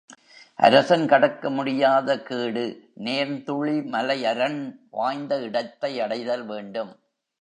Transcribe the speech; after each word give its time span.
அரசன் 0.59 1.05
கடக்க 1.07 1.49
முடியாத 1.49 2.21
கேடு 2.21 2.63
நேர்ந்துழி 3.03 3.77
மலையரண் 3.91 4.59
வாய்ந்த 4.91 5.39
இடத்தையடைதல் 5.39 6.45
வேண்டும். 6.45 6.91